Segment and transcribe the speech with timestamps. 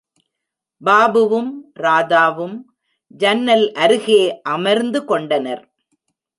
[0.81, 1.51] பாபுவும்,
[1.79, 2.57] ராதாவும்
[3.07, 4.41] ஜன்னல் அருகே
[4.41, 5.63] அமர்ந்து கொண்டனர்.